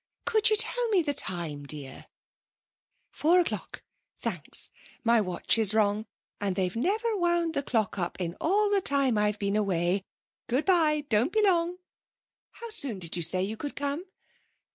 Could 0.25 0.49
you 0.49 0.55
tell 0.55 0.89
me 0.89 1.03
the 1.03 1.13
time, 1.13 1.63
dear?... 1.67 2.07
Four 3.11 3.39
o'clock, 3.41 3.83
thanks. 4.17 4.71
My 5.03 5.21
watch 5.21 5.59
is 5.59 5.75
wrong, 5.75 6.07
and 6.39 6.55
they've 6.55 6.75
never 6.75 7.15
wound 7.17 7.53
the 7.53 7.61
clock 7.61 7.99
up 7.99 8.17
all 8.41 8.71
the 8.71 8.81
time 8.81 9.15
I've 9.19 9.37
been 9.37 9.55
away. 9.55 10.03
Good 10.47 10.65
bye. 10.65 11.05
Don't 11.07 11.31
be 11.31 11.43
long.... 11.43 11.77
How 12.49 12.69
soon 12.71 12.97
did 12.97 13.15
you 13.15 13.21
say 13.21 13.43
you 13.43 13.57
could 13.57 13.75
come?... 13.75 14.03